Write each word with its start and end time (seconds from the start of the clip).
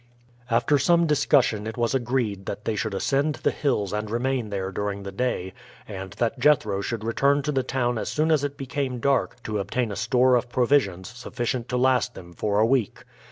After 0.49 0.79
some 0.79 1.05
discussion 1.05 1.67
it 1.67 1.77
was 1.77 1.93
agreed 1.93 2.47
that 2.47 2.65
they 2.65 2.75
should 2.75 2.95
ascend 2.95 3.35
the 3.43 3.51
hills 3.51 3.93
and 3.93 4.09
remain 4.09 4.49
there 4.49 4.71
during 4.71 5.03
the 5.03 5.11
day, 5.11 5.53
and 5.87 6.13
that 6.13 6.39
Jethro 6.39 6.81
should 6.81 7.03
return 7.03 7.43
to 7.43 7.51
the 7.51 7.61
town 7.61 7.99
as 7.99 8.09
soon 8.09 8.31
as 8.31 8.43
it 8.43 8.57
became 8.57 8.97
dark 8.97 9.35
to 9.43 9.59
obtain 9.59 9.91
a 9.91 9.95
store 9.95 10.33
of 10.33 10.49
provisions 10.49 11.07
sufficient 11.07 11.69
to 11.69 11.77
last 11.77 12.15
them 12.15 12.33
for 12.33 12.57
a 12.59 12.65
week. 12.65 13.03